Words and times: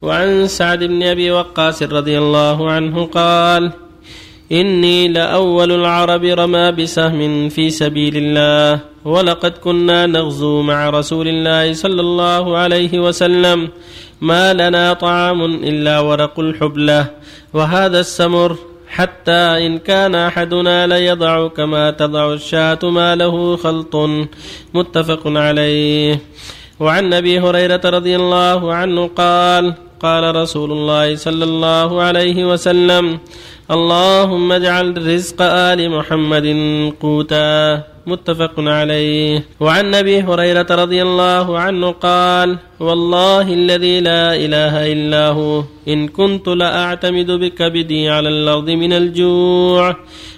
وعن 0.00 0.46
سعد 0.48 0.84
بن 0.84 1.02
أبي 1.02 1.30
وقاص 1.30 1.82
رضي 1.82 2.18
الله 2.18 2.70
عنه 2.70 3.04
قال 3.06 3.72
إني 4.52 5.08
لأول 5.08 5.72
العرب 5.72 6.24
رمى 6.24 6.72
بسهم 6.72 7.48
في 7.48 7.70
سبيل 7.70 8.16
الله 8.16 8.80
ولقد 9.04 9.58
كنا 9.58 10.06
نغزو 10.06 10.62
مع 10.62 10.90
رسول 10.90 11.28
الله 11.28 11.72
صلى 11.72 12.00
الله 12.00 12.58
عليه 12.58 13.00
وسلم. 13.00 13.68
ما 14.20 14.52
لنا 14.52 14.92
طعام 14.92 15.44
إلا 15.44 16.00
ورق 16.00 16.40
الحبله 16.40 17.06
وهذا 17.52 18.00
السمر 18.00 18.56
حتى 18.88 19.66
إن 19.66 19.78
كان 19.78 20.14
أحدنا 20.14 20.86
ليضع 20.86 21.48
كما 21.48 21.90
تضع 21.90 22.32
الشاة 22.32 22.78
ما 22.82 23.16
له 23.16 23.56
خلط. 23.56 23.96
متفق 24.74 25.22
عليه. 25.26 26.20
وعن 26.80 27.12
أبي 27.12 27.40
هريرة 27.40 27.80
رضي 27.84 28.16
الله 28.16 28.74
عنه 28.74 29.06
قال 29.06 29.89
قال 30.02 30.36
رسول 30.36 30.72
الله 30.72 31.16
صلى 31.16 31.44
الله 31.44 32.02
عليه 32.02 32.44
وسلم 32.52 33.18
اللهم 33.70 34.52
اجعل 34.52 35.06
رزق 35.14 35.42
آل 35.42 35.90
محمد 35.90 36.46
قوتا. 37.00 37.82
متفق 38.06 38.54
عليه. 38.58 39.44
وعن 39.60 39.94
أبي 39.94 40.22
هريرة 40.22 40.66
رضي 40.70 41.02
الله 41.02 41.58
عنه 41.58 41.90
قال 41.90 42.58
والله 42.80 43.52
الذي 43.52 44.00
لا 44.00 44.34
إله 44.34 44.92
إلا 44.92 45.28
هو 45.28 45.62
إن 45.88 46.08
كنت 46.08 46.48
لأعتمد 46.48 47.30
بكبدي 47.30 48.08
على 48.08 48.28
الأرض 48.28 48.70
من 48.70 48.92
الجوع 48.92 49.96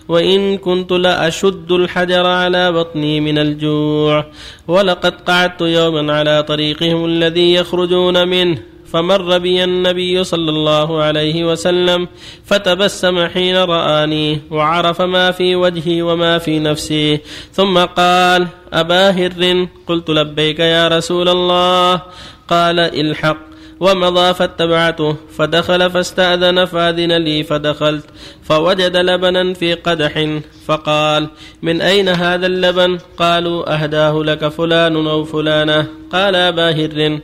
وإن 0.09 0.59
كنت 0.59 0.93
لأشد 0.93 1.73
الحجر 1.73 2.27
على 2.27 2.73
بطني 2.73 3.21
من 3.21 3.39
الجوع 3.39 4.27
ولقد 4.69 5.15
قعدت 5.21 5.61
يوما 5.61 6.13
على 6.13 6.43
طريقهم 6.43 7.05
الذي 7.05 7.55
يخرجون 7.55 8.29
منه. 8.29 8.72
فمر 8.93 9.39
بي 9.39 9.65
النبي 9.65 10.25
صلى 10.25 10.51
الله 10.51 11.03
عليه 11.03 11.45
وسلم 11.45 12.09
فتبسم 12.45 13.27
حين 13.27 13.57
رآني 13.57 14.41
وعرف 14.51 15.03
ما 15.03 15.31
في 15.31 15.57
وجهي 15.57 16.03
وما 16.03 16.39
في 16.39 16.59
نفسي. 16.59 17.21
ثم 17.53 17.79
قال 17.79 18.49
أبا 18.73 19.11
هر 19.11 19.67
قلت 19.87 20.11
لبيك 20.11 20.59
يا 20.59 20.89
رسول 20.89 21.29
الله. 21.29 22.03
قال 22.49 22.81
الحق. 22.81 23.53
ومضى 23.81 24.35
فاتبعته. 24.35 25.17
فدخل 25.37 25.91
فاستأذن 25.91 26.65
فأذن 26.65 27.13
لي 27.13 27.43
فدخلت. 27.43 28.05
فوجد 28.43 28.97
لبنا 28.97 29.55
في 29.55 29.75
قدح. 29.75 30.41
فقال 30.67 31.29
من 31.63 31.81
أين 31.81 32.09
هذا 32.09 32.47
اللبن؟ 32.47 32.99
قالوا 33.19 33.75
أهداه 33.75 34.23
لك 34.23 34.49
فلان 34.49 35.07
أو 35.07 35.25
فلانة. 35.25 35.87
قال 36.13 36.37
أبا 36.37 36.71
هر. 36.71 37.21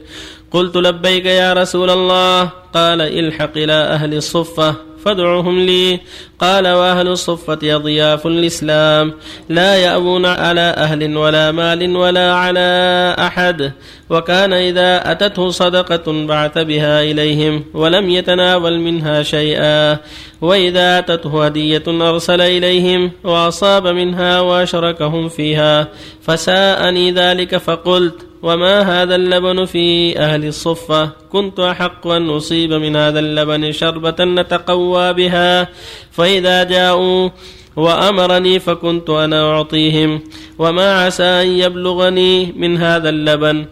قلت 0.51 0.77
لبيك 0.77 1.27
يا 1.27 1.53
رسول 1.53 1.91
الله 1.91 2.51
قال 2.75 3.01
الحق 3.01 3.57
إلى 3.57 3.73
أهل 3.73 4.15
الصفة 4.15 4.75
فادعهم 5.05 5.59
لي. 5.59 6.01
قال 6.41 6.69
وأهل 6.69 7.09
الصفة 7.09 7.59
اضياف 7.63 8.27
الإسلام 8.27 9.13
لا 9.49 9.77
يأبون 9.77 10.27
على 10.27 10.61
أهل 10.61 11.17
ولا 11.17 11.53
مال 11.53 11.97
ولا 11.97 12.35
على 12.35 13.17
أحد. 13.19 13.73
وكان 14.11 14.53
إذا 14.53 15.13
أتته 15.13 15.51
صدقة 15.51 16.27
بعث 16.27 16.59
بها 16.59 17.03
إليهم 17.03 17.65
ولم 17.75 18.11
يتناول 18.11 18.79
منها 18.81 19.23
شيئا. 19.23 19.99
وإذا 20.41 20.99
أتته 20.99 21.45
هدية 21.47 21.83
أرسل 21.89 22.41
إليهم 22.41 23.11
وأصاب 23.25 23.87
منها 23.87 24.41
وأشركهم 24.41 25.29
فيها. 25.29 25.89
فساءني 26.23 27.13
ذلك 27.13 27.57
فقلت 27.57 28.28
وما 28.43 29.03
هذا 29.03 29.15
اللبن 29.15 29.65
في 29.65 30.19
أهل 30.19 30.45
الصفة؟ 30.45 31.11
كنت 31.33 31.61
أحق 31.61 32.07
أن 32.07 32.31
أصيب 32.31 32.73
من 32.73 32.97
هذا 32.97 33.19
اللبن 33.19 33.73
شربة 33.73 34.25
نتقوى 34.25 35.13
بها 35.13 35.69
فإذا 36.11 36.65
جاءوا 36.65 37.31
وأمرني 37.77 38.59
فكنت 38.59 39.11
أنا 39.11 39.53
أعطيهم 39.53 40.21
وما 40.59 41.05
عسى 41.05 41.25
أن 41.25 41.47
يبلغني 41.47 42.53
من 42.57 42.77
هذا 42.77 43.09
اللبن 43.09 43.67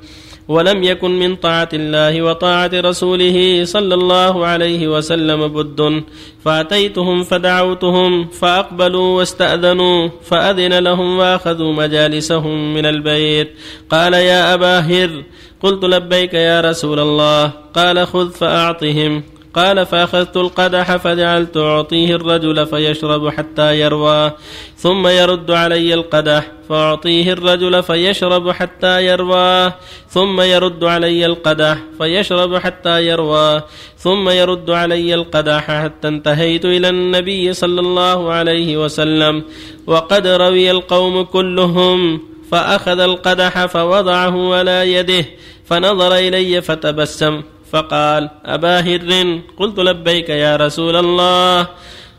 ولم 0.49 0.85
يكن 0.85 1.19
من 1.19 1.37
طاعة 1.37 1.69
الله 1.73 2.23
وطاعة 2.23 2.71
رسوله 2.75 3.65
صلى 3.65 3.95
الله 3.95 4.47
عليه 4.47 4.89
وسلم 4.89 5.49
بد. 5.49 6.03
فأتيتهم 6.45 7.23
فدعوتهم 7.23 8.27
فأقبلوا 8.27 9.19
واستأذنوا 9.19 10.09
فأذن 10.23 10.79
لهم 10.79 11.19
وأخذوا 11.19 11.73
مجالسهم 11.73 12.75
من 12.75 12.87
البيت. 12.87 13.49
قال 13.91 14.15
يا 14.15 14.55
أبا 14.55 14.79
هر 14.79 15.23
قلت 15.63 15.85
لبيك 15.85 16.35
يا 16.35 16.61
رسول 16.61 17.01
الله. 17.01 17.53
قال 17.75 18.07
خذ 18.07 18.31
فأعطهم. 18.31 19.36
قال 19.57 19.87
فأخذت 19.87 20.37
القدح 20.37 20.97
فجعلت 20.97 21.57
أعطيه 21.57 22.15
الرجل 22.15 22.67
فيشرب 22.67 23.29
حتى 23.29 23.81
يروى 23.81 24.33
ثم 24.77 25.07
يرد 25.07 25.51
علي 25.51 25.95
القدح 25.95 26.53
فأعطيه 26.69 27.33
الرجل 27.33 27.83
فيشرب 27.83 28.51
حتى 28.51 29.07
يروى 29.07 29.73
ثم 30.09 30.41
يرد 30.41 30.85
علي 30.85 31.27
القدح 31.27 31.79
فيشرب 31.99 32.57
حتى 32.57 33.07
يروى 33.07 33.63
ثم 33.99 34.29
يرد 34.29 34.71
علي 34.71 35.15
القدح 35.15 35.83
حتى 35.83 36.09
انتهيت 36.09 36.65
إلى 36.65 36.89
النبي 36.89 37.53
صلى 37.53 37.81
الله 37.81 38.33
عليه 38.33 38.77
وسلم 38.85 39.43
وقد 39.87 40.27
روي 40.27 40.71
القوم 40.71 41.23
كلهم 41.23 42.21
فأخذ 42.51 43.01
القدح 43.01 43.67
فوضعه 43.67 44.55
على 44.55 44.93
يده 44.93 45.25
فنظر 45.65 46.15
إلي 46.15 46.63
فتبسم. 46.63 47.43
فقال 47.77 48.31
أبا 48.45 48.81
هر 48.81 49.41
قلت 49.59 49.79
لبيك 49.79 50.29
يا 50.29 50.57
رسول 50.57 50.97
الله. 50.97 51.69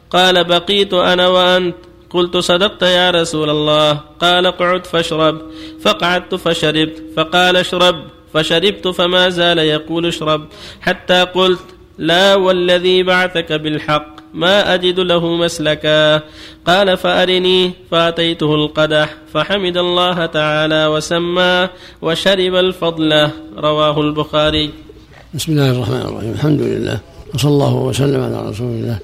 قال 0.09 0.44
بقيت 0.44 0.94
أنا 0.94 1.28
وأنت. 1.28 1.75
قلت 2.09 2.38
صدقت 2.38 2.81
يا 2.81 3.12
رسول 3.12 3.50
الله. 3.50 3.94
قال 4.19 4.45
اقعد 4.45 4.85
فاشرب. 4.85 5.41
فقعدت 5.81 6.35
فشربت. 6.35 7.03
فقال 7.18 7.57
اشرب. 7.57 8.03
فشربت 8.34 8.88
فما 8.88 9.29
زال 9.29 9.57
يقول 9.57 10.06
اشرب. 10.06 10.45
حتى 10.81 11.22
قلت 11.23 11.66
لا 11.97 12.35
والذي 12.35 13.03
بعثك 13.03 13.53
بالحق. 13.53 14.07
ما 14.34 14.74
أجد 14.74 15.00
له 15.00 15.35
مسلكا. 15.35 16.22
قال 16.68 16.97
فأرني. 16.97 17.72
فأتيته 17.91 18.56
القدح. 18.56 19.16
فحمد 19.34 19.78
الله 19.78 20.25
تعالى 20.25 20.88
وسمى. 20.88 21.68
وشرب 22.01 22.56
الفضل. 22.56 23.29
رواه 23.57 24.01
البخاري. 24.01 24.87
بسم 25.34 25.52
الله 25.52 25.72
الرحمن 25.72 26.02
الرحيم. 26.02 26.32
الحمد 26.32 26.62
لله. 26.62 27.00
وصلى 27.34 27.52
الله 27.52 27.74
وسلم 27.74 28.24
على 28.24 28.50
رسول 28.50 28.68
الله 28.68 29.00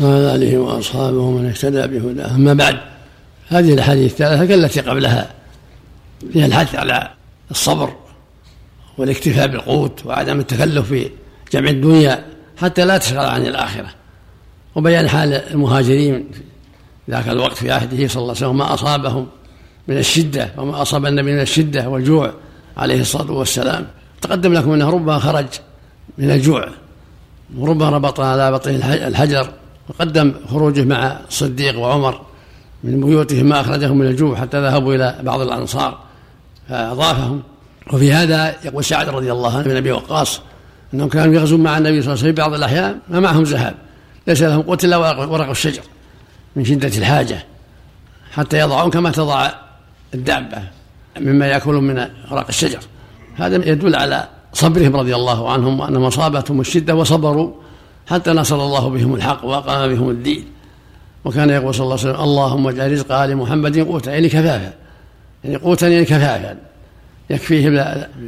وعلى 0.00 0.34
آله 0.34 0.58
وأصحابه 0.58 1.18
ومن 1.18 1.46
اهتدى 1.46 1.86
بهداه. 1.86 2.34
أما 2.34 2.54
بعد 2.54 2.78
هذه 3.48 3.74
الأحاديث 3.74 4.12
الثلاثة 4.12 4.44
كالتي 4.44 4.80
قبلها. 4.80 5.30
فيها 6.32 6.46
الحث 6.46 6.74
على 6.74 7.10
الصبر 7.50 7.92
والاكتفاء 8.98 9.46
بالقوت 9.46 10.06
وعدم 10.06 10.40
التكلف 10.40 10.88
في 10.88 11.10
جمع 11.52 11.70
الدنيا 11.70 12.24
حتى 12.56 12.84
لا 12.84 12.98
تشغل 12.98 13.26
عن 13.26 13.46
الآخرة. 13.46 13.88
وبيان 14.74 15.08
حال 15.08 15.32
المهاجرين 15.32 16.24
ذاك 17.10 17.28
الوقت 17.28 17.56
في 17.56 17.70
عهده 17.70 18.08
صلى 18.08 18.22
الله 18.22 18.34
عليه 18.34 18.46
وسلم 18.46 18.58
ما 18.58 18.74
أصابهم 18.74 19.26
من 19.88 19.98
الشدة 19.98 20.52
وما 20.56 20.82
أصاب 20.82 21.06
النبي 21.06 21.32
من 21.32 21.40
الشدة 21.40 21.88
والجوع 21.88 22.32
عليه 22.76 23.00
الصلاة 23.00 23.32
والسلام. 23.32 23.86
تقدم 24.20 24.52
لكم 24.52 24.72
أنه 24.72 24.90
ربما 24.90 25.18
خرج 25.18 25.46
من 26.18 26.30
الجوع 26.30 26.68
وربما 27.56 27.90
ربط 27.90 28.20
على 28.20 28.52
بطن 28.52 28.70
الحجر 28.84 29.50
وقدم 29.88 30.34
خروجه 30.50 30.84
مع 30.84 31.20
الصديق 31.28 31.78
وعمر 31.78 32.20
من 32.84 33.00
بيوتهم 33.00 33.46
ما 33.46 33.60
أخرجهم 33.60 33.98
من 33.98 34.06
الجوع 34.06 34.36
حتى 34.36 34.60
ذهبوا 34.60 34.94
إلى 34.94 35.18
بعض 35.22 35.40
الأنصار 35.40 35.98
فأضافهم. 36.68 37.42
وفي 37.92 38.12
هذا 38.12 38.54
يقول 38.64 38.84
سعد 38.84 39.08
رضي 39.08 39.32
الله 39.32 39.58
عنه 39.58 39.68
من 39.68 39.76
أبي 39.76 39.92
وقاص 39.92 40.40
أنهم 40.94 41.08
كانوا 41.08 41.34
يغزون 41.34 41.60
مع 41.60 41.78
النبي 41.78 42.02
صلى 42.02 42.12
الله 42.12 42.22
عليه 42.22 42.32
وسلم 42.32 42.44
بعض 42.44 42.54
الأحيان 42.54 42.98
ما 43.08 43.20
معهم 43.20 43.42
ذهب 43.42 43.74
ليس 44.26 44.42
لهم 44.42 44.62
قوت 44.62 44.84
إلا 44.84 44.96
ورق 44.96 45.50
الشجر 45.50 45.82
من 46.56 46.64
شدة 46.64 46.98
الحاجة 46.98 47.44
حتى 48.32 48.58
يضعون 48.58 48.90
كما 48.90 49.10
تضع 49.10 49.50
الدابة 50.14 50.62
مما 51.20 51.46
يأكلون 51.46 51.84
من 51.84 52.08
ورق 52.30 52.48
الشجر. 52.48 52.80
هذا 53.38 53.68
يدل 53.68 53.94
على 53.96 54.28
صبرهم 54.52 54.96
رضي 54.96 55.14
الله 55.14 55.50
عنهم 55.50 55.80
وأنهم 55.80 56.04
أصابتهم 56.04 56.60
الشدة 56.60 56.94
وصبروا 56.94 57.52
حتى 58.06 58.30
نصر 58.30 58.64
الله 58.64 58.88
بهم 58.88 59.14
الحق 59.14 59.44
وأقام 59.44 59.94
بهم 59.94 60.10
الدين. 60.10 60.44
وكان 61.24 61.50
يقول 61.50 61.74
صلى 61.74 61.84
الله 61.84 61.98
عليه 61.98 62.10
وسلم 62.10 62.24
اللهم 62.24 62.68
اجعل 62.68 62.92
رزق 62.92 63.12
آل 63.12 63.36
محمد 63.36 63.78
قوتا 63.78 64.12
يعني 64.12 64.28
كفافا. 64.28 64.72
يعني 65.44 65.56
قوتا 65.56 65.88
يعني 65.88 66.04
كفافا 66.04 66.56
يكفيهم 67.30 67.72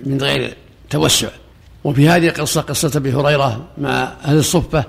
من 0.06 0.18
غير 0.20 0.54
توسع. 0.90 1.28
وفي 1.84 2.08
هذه 2.08 2.28
القصة 2.28 2.60
قصة 2.60 2.92
أبي 2.96 3.12
هريرة 3.12 3.64
مع 3.78 4.12
أهل 4.24 4.38
الصفة 4.38 4.84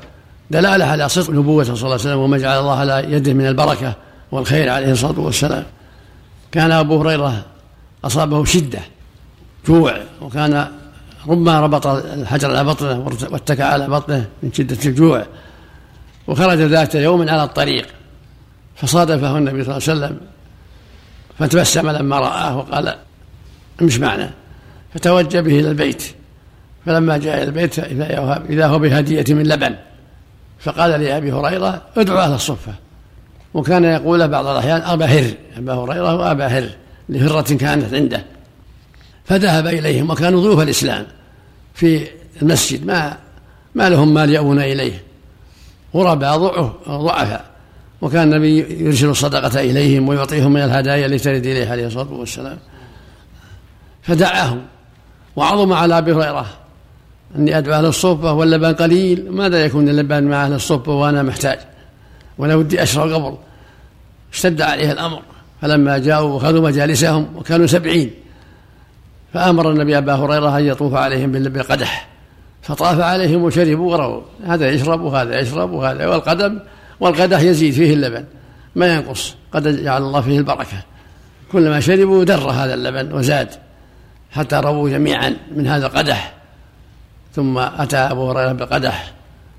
دلالة 0.51 0.85
على 0.85 1.09
صدق 1.09 1.29
نبوته 1.29 1.73
صلى 1.73 1.83
الله 1.83 1.91
عليه 1.91 2.03
وسلم 2.03 2.17
وما 2.17 2.37
جعل 2.37 2.59
الله 2.59 2.75
على 2.75 3.05
يده 3.09 3.33
من 3.33 3.47
البركة 3.47 3.95
والخير 4.31 4.69
عليه 4.69 4.91
الصلاة 4.91 5.19
والسلام. 5.19 5.65
كان 6.51 6.71
أبو 6.71 7.01
هريرة 7.01 7.45
أصابه 8.05 8.45
شدة 8.45 8.79
جوع. 9.67 9.97
وكان 10.21 10.67
ربما 11.27 11.59
ربط 11.59 11.87
الحجر 11.87 12.49
على 12.49 12.63
بطنه 12.63 12.99
واتكى 13.31 13.63
على 13.63 13.87
بطنه 13.87 14.25
من 14.43 14.53
شدة 14.53 14.77
الجوع. 14.85 15.25
وخرج 16.27 16.57
ذات 16.57 16.95
يوم 16.95 17.29
على 17.29 17.43
الطريق 17.43 17.85
فصادفه 18.75 19.37
النبي 19.37 19.63
صلى 19.63 19.77
الله 19.77 19.89
عليه 19.89 19.99
وسلم 19.99 20.19
فتبسم 21.39 21.89
لما 21.89 22.19
رآه 22.19 22.57
وقال 22.57 22.95
امش 23.81 23.99
معنا. 23.99 24.31
فتوجه 24.93 25.39
به 25.39 25.59
إلى 25.59 25.69
البيت. 25.69 26.03
فلما 26.85 27.17
جاء 27.17 27.35
إلى 27.35 27.43
البيت 27.43 27.79
إذا 28.49 28.67
هو 28.67 28.79
بهدية 28.79 29.33
من 29.33 29.47
لبن 29.47 29.75
فقال 30.59 31.01
لأبي 31.01 31.31
هريرة 31.31 31.81
ادعو 31.97 32.17
أهل 32.17 32.33
الصفة. 32.33 32.73
وكان 33.53 33.83
يقول 33.83 34.27
بعض 34.27 34.47
الأحيان 34.47 34.81
أبا 34.81 35.05
هر 35.05 35.33
أبا 35.57 35.73
هريرة 35.73 36.15
وأبا 36.15 36.47
هر 36.47 36.69
لهرة 37.09 37.53
كانت 37.53 37.93
عنده. 37.93 38.25
فذهب 39.25 39.67
إليهم 39.67 40.09
وكانوا 40.09 40.41
ضيوف 40.41 40.59
الإسلام 40.59 41.05
في 41.73 42.07
المسجد. 42.41 42.85
ما 42.85 43.17
ما 43.75 43.89
لهم 43.89 44.13
مال 44.13 44.29
يأوون 44.29 44.59
إليه. 44.59 45.03
غرباء 45.95 46.37
ضعفاء 46.87 47.45
وكان 48.01 48.33
النبي 48.33 48.83
يرسل 48.85 49.09
الصدقة 49.09 49.59
إليهم 49.59 50.09
ويعطيهم 50.09 50.53
من 50.53 50.61
الهدايا 50.61 51.05
التي 51.05 51.23
ترد 51.23 51.45
إليه 51.45 51.69
عليه 51.69 51.87
الصلاة 51.87 52.13
والسلام. 52.13 52.57
فدعاهم 54.03 54.61
وعظم 55.35 55.73
على 55.73 55.97
أبي 55.97 56.13
هريرة. 56.13 56.45
أني 57.35 57.57
أدعو 57.57 57.73
أهل 57.73 57.85
الصفة 57.85 58.33
واللبن 58.33 58.73
قليل. 58.73 59.31
ماذا 59.31 59.65
يكون 59.65 59.89
اللبن 59.89 60.23
مع 60.23 60.45
أهل 60.45 60.53
الصفة 60.53 60.91
وأنا 60.91 61.23
محتاج؟ 61.23 61.59
وأنا 62.37 62.55
ودي 62.55 62.83
أشرب 62.83 63.11
قبل. 63.11 63.37
اشتد 64.33 64.61
عليه 64.61 64.91
الأمر. 64.91 65.21
فلما 65.61 65.97
جاءوا 65.97 66.29
وخذوا 66.35 66.61
مجالسهم 66.61 67.27
وكانوا 67.35 67.67
سبعين. 67.67 68.11
فأمر 69.33 69.71
النبي 69.71 69.97
أبا 69.97 70.13
هريرة 70.13 70.57
أن 70.57 70.65
يطوف 70.65 70.93
عليهم 70.93 71.31
بالقدح 71.31 72.07
فطاف 72.61 72.99
عليهم 72.99 73.43
وشربوا 73.43 73.91
ورووا 73.91 74.21
هذا 74.45 74.69
يشرب 74.69 75.01
وهذا 75.01 75.39
يشرب 75.39 75.71
وهذا 75.71 76.07
والقدم 76.07 76.59
والقدح 76.99 77.39
يزيد 77.39 77.73
فيه 77.73 77.93
اللبن 77.93 78.25
ما 78.75 78.95
ينقص. 78.95 79.35
قد 79.51 79.83
جعل 79.83 80.01
الله 80.01 80.21
فيه 80.21 80.37
البركة. 80.37 80.77
كلما 81.51 81.79
شربوا 81.79 82.23
در 82.23 82.49
هذا 82.49 82.73
اللبن 82.73 83.13
وزاد 83.13 83.49
حتى 84.31 84.55
رووا 84.55 84.89
جميعا 84.89 85.35
من 85.55 85.67
هذا 85.67 85.85
القدح. 85.85 86.33
ثم 87.35 87.57
أتى 87.57 87.97
أبو 87.97 88.31
هريرة 88.31 88.51
بالقدح 88.51 89.13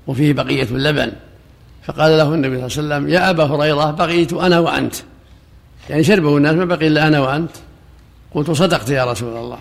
وفيه 0.07 0.33
بقية 0.33 0.63
اللبن. 0.63 1.11
فقال 1.83 2.17
له 2.17 2.33
النبي 2.33 2.69
صلى 2.69 2.83
الله 2.83 2.95
عليه 2.95 3.05
وسلم 3.05 3.13
يا 3.13 3.29
أبا 3.29 3.43
هريرة 3.43 3.91
بقيت 3.91 4.33
أنا 4.33 4.59
وأنت. 4.59 4.95
يعني 5.89 6.03
شربه 6.03 6.37
الناس 6.37 6.53
ما 6.53 6.65
بقي 6.65 6.87
إلا 6.87 7.07
أنا 7.07 7.19
وأنت. 7.19 7.51
قلت 8.33 8.51
صدقت 8.51 8.89
يا 8.89 9.11
رسول 9.11 9.37
الله. 9.37 9.59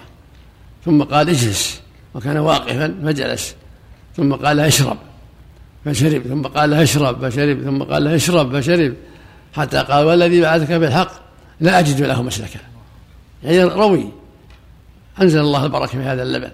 ثم 0.84 1.02
قال 1.02 1.28
اجلس. 1.28 1.80
وكان 2.14 2.36
واقفا 2.36 2.94
فجلس. 3.04 3.54
ثم 4.16 4.34
قال 4.34 4.60
اشرب. 4.60 4.96
فشرب. 5.84 6.22
ثم 6.22 6.42
قال 6.42 6.74
اشرب. 6.74 7.28
فشرب. 7.28 7.62
ثم 7.62 7.82
قال 7.82 8.08
اشرب. 8.08 8.60
فشرب. 8.60 8.94
حتى 9.52 9.78
قال 9.78 10.04
والذي 10.04 10.40
بعثك 10.40 10.72
بالحق 10.72 11.10
لا 11.60 11.78
أجد 11.78 12.02
له 12.02 12.22
مسلكا. 12.22 12.60
يعني 13.44 13.62
روي. 13.62 14.08
أنزل 15.22 15.40
الله 15.40 15.64
البركة 15.64 15.86
في 15.86 15.98
هذا 15.98 16.22
اللبن. 16.22 16.50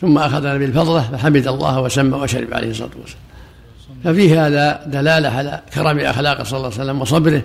ثم 0.00 0.18
أخذ 0.18 0.42
بالفضلة 0.42 1.02
فحمد 1.02 1.46
الله 1.46 1.80
وسمى 1.80 2.16
وشرب 2.16 2.54
عليه 2.54 2.70
الصلاة 2.70 2.90
والسلام. 3.00 3.22
ففيه 4.04 4.46
هذا 4.46 4.84
دلالة 4.86 5.28
على 5.28 5.60
كرم 5.74 5.98
أخلاقه 5.98 6.44
صلى 6.44 6.56
الله 6.56 6.72
عليه 6.72 6.82
وسلم 6.82 7.00
وصبره 7.00 7.42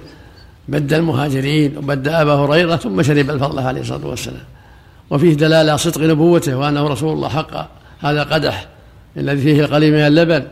بد 0.67 0.93
المهاجرين 0.93 1.77
وبد 1.77 2.07
أبا 2.07 2.33
هريرة 2.33 2.75
ثم 2.75 3.01
شرب 3.01 3.29
الفضلة 3.29 3.61
عليه 3.61 3.81
الصلاة 3.81 4.07
والسلام. 4.07 4.43
وفيه 5.09 5.33
دلالة 5.33 5.75
صدق 5.75 6.01
نبوته 6.01 6.55
وأنه 6.55 6.87
رسول 6.87 7.13
الله 7.13 7.29
حق 7.29 7.67
هذا 7.99 8.23
قدح 8.23 8.67
الذي 9.17 9.41
فيه 9.41 9.65
القليل 9.65 9.93
من 9.93 9.99
اللبن. 9.99 10.43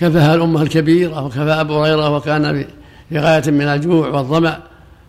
كفاها 0.00 0.34
الأمة 0.34 0.62
الكبيرة 0.62 1.24
وكفى 1.24 1.40
أبو 1.40 1.84
هريرة 1.84 2.16
وكان 2.16 2.66
في 3.08 3.18
غاية 3.18 3.50
من 3.50 3.62
الجوع 3.62 4.08
والظمأ. 4.08 4.58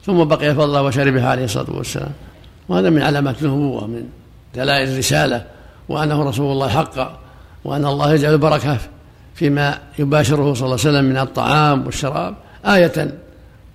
ثم 0.06 0.24
بقي 0.24 0.56
فضله 0.56 0.82
وشربها 0.82 1.30
عليه 1.30 1.46
الصلاة 1.46 1.72
والسلام. 1.78 2.12
وهذا 2.70 2.90
من 2.90 3.02
علامات 3.02 3.44
النبوة 3.44 3.88
من 3.88 4.04
دلائل 4.56 4.90
الرسالة 4.90 5.46
وأنه 5.90 6.24
رسول 6.24 6.52
الله 6.52 6.68
حقا 6.68 7.20
وأن 7.66 7.86
الله 7.86 8.14
يجعل 8.14 8.34
البركة 8.34 8.78
فيما 9.36 9.78
يباشره 10.00 10.54
صلى 10.54 10.66
الله 10.66 10.80
عليه 10.80 10.90
وسلم 10.90 11.06
من 11.06 11.18
الطعام 11.18 11.86
والشراب. 11.86 12.36
آية 12.66 13.16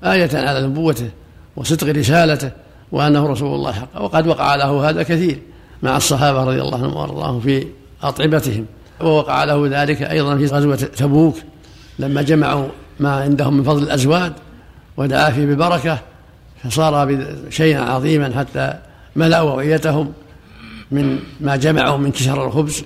آية 0.05 0.31
على 0.35 0.67
نبوته 0.67 1.11
وصدق 1.56 1.88
رسالته 1.88 2.50
وأنه 2.93 3.26
رسول 3.26 3.55
الله 3.55 3.73
حقا. 3.73 4.00
وقد 4.00 4.26
وقع 4.26 4.55
له 4.55 4.91
هذا 4.91 5.02
كثير 5.02 5.38
مع 5.82 5.97
الصحابة 5.97 6.44
رضي 6.44 6.62
الله 6.62 6.79
عنهم 6.79 6.97
وأرضاهم 6.97 7.41
في 7.41 7.67
أطعمتهم. 8.02 8.67
ووقع 9.00 9.44
له 9.44 9.82
ذلك 9.82 10.02
أيضا 10.02 10.37
في 10.37 10.47
غزوة 10.47 10.76
تبوك 10.76 11.37
لما 11.99 12.23
جمعوا 12.23 12.69
ما 13.00 13.12
عندهم 13.12 13.56
من 13.56 13.62
فضل 13.62 13.82
الأزواج 13.82 14.32
ودعا 14.97 15.31
فيه 15.31 15.47
بالبركة 15.47 15.99
فصار 16.64 17.19
شيئا 17.50 17.81
عظيما 17.81 18.38
حتى 18.38 18.75
ملأوا 19.17 19.50
أوعيتهم 19.50 20.12
من 20.91 21.19
ما 21.41 21.56
جمعوا 21.56 21.97
من 21.97 22.12
كسر 22.12 22.47
الخبز 22.47 22.85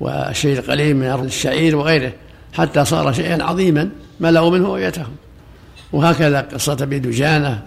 والشيء 0.00 0.58
القليل 0.58 0.96
من 0.96 1.06
أرض 1.06 1.24
الشعير 1.24 1.76
وغيره 1.76 2.12
حتى 2.52 2.84
صار 2.84 3.12
شيئا 3.12 3.44
عظيما 3.44 3.88
ملأوا 4.20 4.50
منه 4.50 4.66
أوعيتهم 4.66 5.12
وهكذا 5.92 6.40
قصة 6.40 6.76
أبي 6.80 6.98
دجانة 6.98 7.62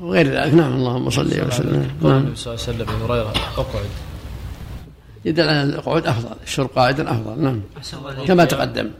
وغير 0.00 0.26
ذلك. 0.26 0.54
نعم 0.54 0.72
اللهم 0.72 1.10
صل 1.10 1.46
وسلم. 1.46 1.90
قول 2.02 2.12
النبي 2.12 2.36
صلى 2.36 2.54
الله 2.54 2.64
عليه 2.64 2.74
وسلم 2.74 2.88
ابي 2.88 3.04
هريرة 3.04 3.32
أقعد. 3.56 3.86
يدل 5.24 5.48
على 5.48 5.62
القعود 5.62 6.06
أفضل 6.06 6.36
الشرب 6.44 6.70
قاعدا 6.76 7.10
أفضل. 7.10 7.42
نعم. 7.42 7.60
كما 8.26 8.44
تقدم 8.44 8.90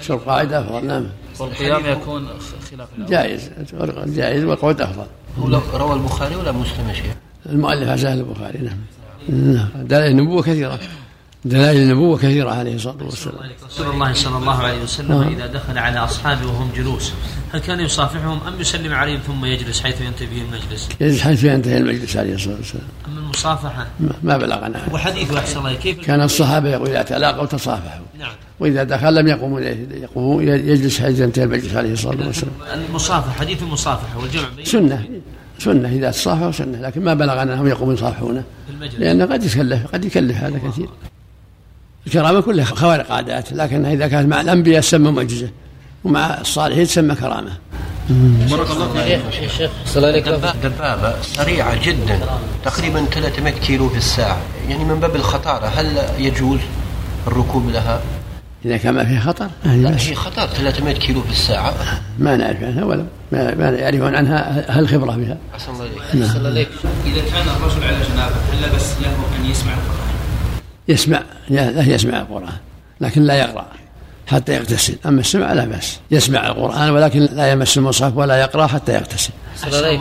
الشرب 0.00 0.20
قاعد 0.20 0.52
أفضل. 0.52 0.86
نعم. 0.86 1.06
والقيام 1.40 1.86
يكون 1.86 2.28
خلاف 2.70 2.88
جائز 3.08 3.50
جائز 4.06 4.44
والقعود 4.44 4.80
أفضل. 4.80 5.06
روى 5.74 5.92
البخاري 5.92 6.36
ولا 6.36 6.52
مسلم 6.52 6.88
يا 6.88 6.94
شيخ؟ 6.94 7.14
المؤلف 7.46 7.88
عزاه 7.88 8.14
البخاري. 8.14 8.58
نعم. 8.58 8.78
نعم. 9.28 9.68
دلائل 9.86 10.10
النبوة 10.10 10.42
كثيرة. 10.42 10.78
دلائل 11.44 11.82
النبوة 11.82 12.18
كثيرة 12.18 12.50
عليه 12.50 12.74
الصلاة 12.74 13.04
والسلام. 13.04 13.36
رسول 13.66 13.90
الله 13.90 14.12
صلى 14.12 14.36
الله 14.36 14.62
عليه 14.62 14.82
وسلم 14.82 15.22
إذا 15.22 15.46
دخل 15.46 15.78
على 15.78 15.98
أصحابه 15.98 16.46
وهم 16.46 16.70
جلوس 16.76 17.12
هل 17.52 17.60
كان 17.60 17.80
يصافحهم 17.80 18.38
أم 18.48 18.60
يسلم 18.60 18.92
عليهم 18.92 19.20
ثم 19.26 19.44
يجلس 19.44 19.80
حيث 19.80 20.00
ينتهي 20.00 20.26
به 20.26 20.42
المجلس؟ 20.42 20.88
يجلس 21.00 21.20
حيث 21.20 21.44
ينتهي 21.44 21.78
المجلس 21.78 22.16
عليه 22.16 22.34
الصلاة 22.34 22.56
والسلام. 22.56 22.84
أما 23.08 23.20
المصافحة؟ 23.20 23.86
ما 24.22 24.36
بلغنا. 24.36 24.82
وحديث 24.92 25.32
أحسن 25.32 25.58
الله 25.58 25.74
كيف؟ 25.74 26.00
كان 26.00 26.22
الصحابة 26.22 26.68
يقول 26.68 26.88
إذا 26.88 27.02
تلاقوا 27.02 27.46
تصافحوا. 27.46 28.04
نعم. 28.18 28.32
وإذا 28.60 28.84
دخل 28.84 29.14
لم 29.14 29.28
يقوموا 29.28 29.60
يقوموا 29.60 30.42
يجلس 30.42 31.00
حيث 31.00 31.20
ينتهي 31.20 31.44
المجلس 31.44 31.74
عليه 31.74 31.92
الصلاة 31.92 32.26
والسلام. 32.26 32.54
المصافحة 32.74 33.32
حديث 33.32 33.62
المصافحة 33.62 34.18
والجمع 34.18 34.48
بين 34.56 34.64
سنة. 34.64 35.04
سنة. 35.58 35.88
إذا 35.88 36.10
تصافحوا 36.10 36.52
سنة 36.52 36.80
لكن 36.80 37.04
ما 37.04 37.14
بلغنا 37.14 37.42
أنهم 37.42 37.66
يقوموا 37.66 37.94
يصافحونه. 37.94 38.44
لأنه 38.98 39.24
قد 39.24 39.44
يكلف 39.44 39.86
قد 39.92 40.04
يكلف 40.04 40.36
هذا 40.36 40.58
كثير. 40.58 40.88
الكرامة 42.06 42.40
كلها 42.40 42.64
خوارق 42.64 43.12
عادات 43.12 43.52
لكنها 43.52 43.92
إذا 43.92 44.08
كانت 44.08 44.28
مع 44.28 44.40
الأنبياء 44.40 44.80
تسمى 44.80 45.10
معجزة 45.10 45.48
ومع 46.04 46.40
الصالحين 46.40 46.86
تسمى 46.86 47.14
كرامة. 47.14 47.50
بارك 48.50 48.70
الله 48.70 48.92
فيك. 49.30 49.50
شيخ 49.50 49.70
صلى 49.86 50.06
عليك 50.06 50.28
دبابة 50.62 51.22
سريعة 51.22 51.84
جدا 51.84 52.20
تقريبا 52.64 53.04
300 53.04 53.52
كيلو 53.52 53.88
في 53.88 53.96
الساعة. 53.96 54.38
يعني 54.68 54.84
من 54.84 55.00
باب 55.00 55.16
الخطارة 55.16 55.66
هل 55.66 55.98
يجوز 56.18 56.60
الركوب 57.26 57.68
لها؟ 57.68 58.00
إذا 58.64 58.76
كان 58.76 58.94
ما 58.94 59.04
فيه 59.04 59.18
خطر 59.18 59.48
لا 59.64 59.96
هي 60.00 60.14
خطر 60.14 60.46
300 60.46 60.94
كيلو 60.94 61.22
في 61.22 61.30
الساعة. 61.30 61.74
ما 62.18 62.36
نعرف 62.36 62.62
عنها 62.62 62.84
ولا 62.84 63.06
ما, 63.32 63.70
يعرفون 63.70 64.14
عنها 64.14 64.68
أهل 64.68 64.82
الخبرة 64.82 65.12
بها 65.12 65.36
أحسن 65.54 65.72
الله 65.72 65.84
إليك. 65.84 66.14
نعم. 66.14 67.06
إذا 67.06 67.22
كان 67.30 67.48
الرجل 67.56 67.84
على 67.84 67.96
جنابة 68.12 68.34
هل 68.52 68.76
بس 68.76 68.92
له 69.02 69.16
أن 69.38 69.50
يسمع 69.50 69.72
القرآن؟ 69.72 70.13
يسمع 70.88 71.22
لا 71.48 71.82
يسمع 71.82 72.20
القرآن 72.20 72.56
لكن 73.00 73.22
لا 73.22 73.34
يقرأ. 73.34 73.66
حتى 74.26 74.54
يغتسل. 74.54 74.94
أما 75.06 75.20
السمع 75.20 75.52
لا 75.52 75.64
بأس. 75.64 76.00
يسمع 76.10 76.46
القرآن 76.46 76.90
ولكن 76.90 77.28
لا 77.32 77.52
يمس 77.52 77.78
المصحف 77.78 78.16
ولا 78.16 78.36
يقرأ 78.36 78.66
حتى 78.66 78.94
يغتسل. 78.94 79.30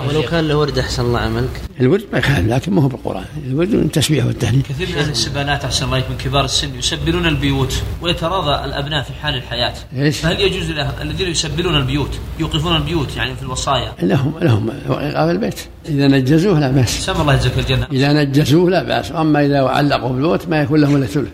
ولو 0.08 0.22
كان 0.22 0.48
له 0.48 0.58
ورد 0.58 0.78
أحسن 0.78 1.04
الله 1.04 1.20
عملك. 1.20 1.62
الورد 1.80 2.04
ما 2.14 2.20
يخالف 2.20 2.48
لكن 2.48 2.74
ما 2.74 2.84
هو 2.84 2.88
بالقرآن. 2.88 3.26
الورد 3.48 3.76
من 3.76 3.84
التسبيح 3.84 4.26
والتهليل. 4.26 4.62
كثير 4.70 4.88
من 4.90 4.98
أهل 4.98 5.10
السبانات 5.10 5.66
أحسن 5.66 5.86
الله 5.86 5.98
من 5.98 6.18
كبار 6.18 6.46
السن 6.46 6.76
يسبلون 6.76 7.26
البيوت 7.26 7.84
ويتراضى 8.02 8.66
الأبناء 8.66 9.04
في 9.04 9.14
حال 9.14 9.36
الحياة. 9.36 9.74
إيش؟ 9.96 10.18
فهل 10.18 10.42
يجوز 10.42 10.72
له 10.72 11.02
الذين 11.02 11.28
يسبلون 11.28 11.76
البيوت 11.76 12.20
يوقفون 12.40 12.76
البيوت 12.76 13.16
يعني 13.18 13.36
في 13.36 13.42
الوصايا؟ 13.42 13.94
لهم 14.02 14.34
لهم 14.42 14.70
إيقاف 14.90 15.30
البيت. 15.30 15.60
إذا 15.90 16.08
نجزوه 16.08 16.60
لا 16.60 16.72
بأس. 16.72 17.06
سم 17.06 17.22
الله 17.22 17.34
يجزاك 17.34 17.60
الجنة. 17.60 17.88
إذا 17.92 18.14
نجزوه 18.14 18.70
لا 18.70 18.84
بأس. 18.84 19.12
أما 19.12 19.46
إذا 19.46 19.62
علقوا 19.62 20.10
بالبيوت 20.10 20.48
ما 20.48 20.62
يكون 20.62 20.82
لهم 20.82 20.96
إلا 20.96 21.06
ثلث. 21.06 21.30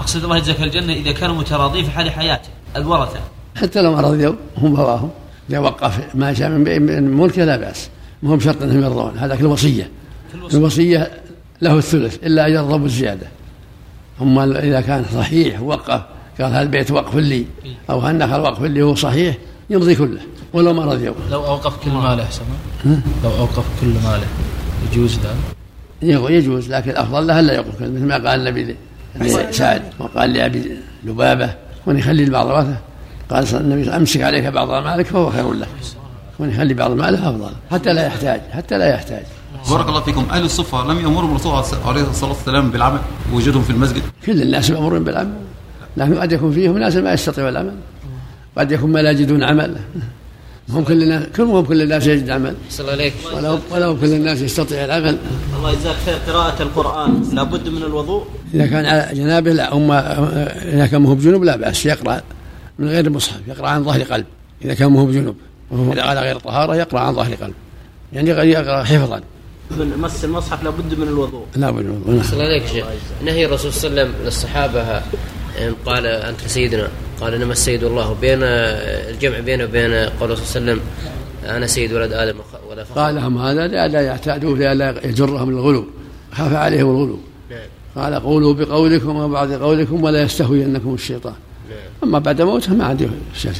أقصد 0.00 0.24
الله 0.24 0.36
يجزاك 0.36 0.60
الجنة 0.62 0.92
إذا 0.92 1.12
كانوا 1.12 1.34
متراضين 1.34 1.84
في 1.84 1.90
حال 1.90 2.10
حياته 2.10 2.48
الورثة. 2.76 3.20
حتى 3.56 3.82
لو 3.82 3.92
ما 3.92 4.00
رضيوا 4.00 4.34
هم 4.58 4.74
بواهم 4.74 5.10
إذا 5.50 5.58
وقف 5.58 6.14
ما 6.14 6.34
شاء 6.34 6.48
من 6.48 7.16
ملكه 7.16 7.44
لا 7.44 7.56
بأس. 7.56 7.88
ما 8.22 8.30
هو 8.30 8.36
بشرط 8.36 8.62
أنهم 8.62 8.82
يرضون. 8.82 9.18
هذاك 9.18 9.40
الوصية. 9.40 9.90
الوصية. 10.54 11.10
له 11.62 11.78
الثلث 11.78 12.24
إلا 12.24 12.46
أن 12.46 12.52
يرضوا 12.52 12.76
بالزيادة. 12.76 13.26
أما 14.22 14.58
إذا 14.58 14.80
كان 14.80 15.04
صحيح 15.14 15.62
وقف 15.62 16.02
قال 16.40 16.52
هالبيت 16.52 16.90
وقف 16.90 17.16
لي 17.16 17.46
أو 17.90 17.98
هالنخل 17.98 18.40
وقف 18.40 18.62
لي 18.62 18.82
هو 18.82 18.94
صحيح 18.94 19.36
يمضي 19.70 19.94
كله. 19.94 20.20
ولو 20.52 20.72
ما 20.72 20.84
رضي 20.84 21.12
لو 21.30 21.46
أوقف 21.46 21.84
كل 21.84 21.90
ماله 21.90 22.26
سمع 22.30 22.96
لو 23.24 23.30
أوقف 23.38 23.64
كل 23.80 23.86
ماله 23.86 24.26
يجوز 24.92 25.18
ذلك؟ 25.18 26.30
يجوز 26.30 26.72
لكن 26.72 26.90
الأفضل 26.90 27.26
له 27.26 27.40
ألا 27.40 27.54
يوقف 27.54 27.80
مثل 27.80 28.04
ما 28.04 28.14
قال 28.14 28.40
النبي 28.40 28.76
لسعد 29.20 29.82
وقال 29.98 30.32
لابي 30.32 30.76
لبابة 31.04 31.54
وان 31.86 31.98
يخلي 31.98 32.30
بعض 32.30 32.46
ورثه 32.46 32.78
قال 33.30 33.56
النبي 33.56 33.90
أمسك 33.90 34.22
عليك 34.22 34.44
بعض 34.44 34.84
مالك 34.84 35.06
فهو 35.06 35.30
خير 35.30 35.52
لك 35.52 35.68
وان 36.38 36.50
يخلي 36.50 36.74
بعض 36.74 36.90
ماله 36.90 37.30
أفضل 37.30 37.50
حتى 37.70 37.92
لا 37.92 38.06
يحتاج 38.06 38.40
حتى 38.52 38.78
لا 38.78 38.94
يحتاج. 38.94 39.22
بارك 39.70 39.88
الله 39.88 40.00
فيكم. 40.00 40.26
أهل 40.30 40.44
الصفه 40.44 40.84
لم 40.92 40.98
يامرهم 40.98 41.30
الرسول 41.30 41.52
عليه 41.86 42.02
الصلاه 42.02 42.32
والسلام 42.32 42.70
بالعمل 42.70 42.98
وجودهم 43.32 43.62
في 43.62 43.70
المسجد. 43.70 44.02
كل 44.26 44.42
الناس 44.42 44.70
مامورين 44.70 45.04
بالعمل. 45.04 45.32
لكن 45.96 46.18
قد 46.18 46.32
يكون 46.32 46.52
فيهم 46.52 46.78
ناس 46.78 46.96
ما 46.96 47.12
يستطيعون 47.12 47.50
العمل 47.50 47.74
قد 48.58 48.72
يكون 48.72 48.92
ما 48.92 48.98
لا 48.98 49.10
يجدون 49.10 49.42
عمل. 49.42 49.76
هم 50.68 50.84
كل 50.84 51.02
الناس 51.02 51.26
كلهم 51.36 51.64
كل 51.64 51.82
الناس 51.82 52.06
يجد 52.06 52.30
عمل. 52.30 52.54
صلى 52.70 52.90
عليك. 52.90 53.12
ولو 53.34 53.58
ولو 53.70 53.96
كل 54.00 54.12
الناس 54.12 54.40
يستطيع 54.40 54.84
العمل. 54.84 55.18
الله 55.56 55.72
يجزاك 55.72 55.96
خير. 56.06 56.14
قراءة 56.26 56.62
القرآن 56.62 57.30
لابد 57.32 57.68
من 57.68 57.82
الوضوء. 57.82 58.26
إذا 58.54 58.66
كان 58.66 58.86
على 58.86 59.08
جنابه 59.14 59.52
لا 59.52 59.76
أما 59.76 59.98
إذا 60.74 60.86
كان 60.86 61.02
مهو 61.02 61.14
بجنوب 61.14 61.44
لا 61.44 61.56
بأس 61.56 61.86
يقرأ 61.86 62.20
من 62.78 62.88
غير 62.88 63.06
المصحف 63.06 63.40
يقرأ 63.48 63.68
عن 63.68 63.84
ظهر 63.84 64.02
قلب. 64.02 64.26
إذا 64.64 64.74
كان 64.74 64.92
مهو 64.92 65.06
بجنوب 65.06 65.36
إذا 65.72 66.02
على 66.02 66.20
غير 66.20 66.38
طهارة 66.38 66.76
يقرأ 66.76 67.00
عن 67.00 67.14
ظهر 67.14 67.34
قلب. 67.34 67.54
يعني 68.12 68.30
يقرأ 68.30 68.84
حفظا. 68.84 69.20
من 69.70 69.98
مس 69.98 70.24
المصحف 70.24 70.64
لابد 70.64 70.98
من 70.98 71.08
الوضوء. 71.08 71.44
لا 71.56 71.70
بد 71.70 71.84
من 71.84 72.02
الوضوء 72.06 72.22
صلى 72.22 72.42
عليك 72.42 72.66
شيخ. 72.66 72.84
نهي 73.24 73.44
الرسول 73.46 73.72
صلى 73.72 73.90
الله 73.90 74.00
عليه 74.00 74.10
وسلم 74.10 74.24
للصحابة 74.24 74.82
إن 75.58 75.74
قال 75.86 76.06
أنت 76.06 76.40
سيدنا. 76.46 76.88
قال 77.20 77.34
إنما 77.34 77.52
السيد 77.52 77.84
الله 77.84 78.16
بين 78.20 78.38
الجمع 78.42 79.38
بينه 79.38 79.64
وبين 79.64 79.92
قوله 79.92 80.34
صلى 80.34 80.44
الله 80.44 80.72
عليه 80.72 80.72
وسلم 80.72 80.80
أنا 81.44 81.66
سيد 81.66 81.92
ولد 81.92 82.12
آدم 82.12 82.36
ولا 82.70 82.84
فخر. 82.84 83.00
قال 83.00 83.14
لهم 83.14 83.38
هذا 83.38 83.66
لئلا 83.66 84.00
يعتادوا 84.00 84.56
لئلا 84.56 85.06
يجرهم 85.06 85.48
الغلو 85.48 85.86
خاف 86.32 86.52
عليهم 86.54 86.90
الغلو. 86.90 87.18
نعم. 87.50 87.60
قال 87.96 88.14
قولوا 88.14 88.54
بقولكم 88.54 89.16
وبعد 89.16 89.52
قولكم 89.52 90.04
ولا 90.04 90.22
يستهوينكم 90.22 90.94
الشيطان. 90.94 91.34
نعم. 91.70 91.78
أما 92.04 92.18
بعد 92.18 92.42
موته 92.42 92.74
ما 92.74 92.84
عنده 92.84 93.08
شيء 93.34 93.52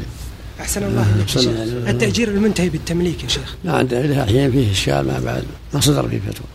أحسن 0.61 0.85
الله 0.85 1.07
صلى 1.27 1.43
شيخ. 1.43 1.53
الله. 1.53 1.91
التأجير 1.91 2.29
المنتهي 2.29 2.69
بالتمليك 2.69 3.25
يا 3.25 3.29
شيخ. 3.29 3.55
لا 3.65 3.73
عنده 3.73 4.01
إلى 4.01 4.23
الحين 4.23 4.53
فيه 4.53 4.73
إشكال 4.73 5.07
ما 5.07 5.21
بعد 5.25 5.43
ما 5.75 5.81
صدر 5.81 6.09
فيه 6.09 6.19
فتوى. 6.19 6.47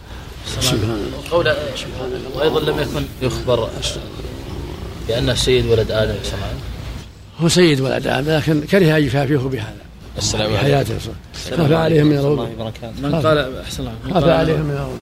سبحان 0.62 0.80
الله. 0.84 1.30
قول 1.32 1.54
وأيضا 2.36 2.60
لم 2.60 2.80
يكن 2.80 3.04
يخبر 3.22 3.70
بأنه 5.08 5.34
سيد 5.34 5.66
ولد 5.66 5.92
آدم 5.92 6.16
سمعان 6.24 6.56
هو 7.42 7.48
سيد 7.48 7.82
ولد 7.82 8.08
آدم 8.08 8.32
لكن 8.32 8.62
كره 8.62 8.98
أن 8.98 9.04
يكافئه 9.04 9.38
بهذا. 9.38 9.82
السلام 10.18 10.52
في 10.52 10.58
حياته. 10.58 10.94
خاف 11.58 11.72
عليهم 11.72 12.08
من 12.08 12.18
الغلو 12.18 12.48
من 13.04 13.16
قال 13.16 13.58
أحسن 13.62 13.84
الله. 13.84 14.14
خاف 14.14 14.24
عليهم 14.24 14.66
من 14.66 14.72
الغلو 14.72 14.98